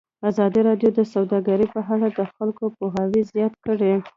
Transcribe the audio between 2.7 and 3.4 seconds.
پوهاوی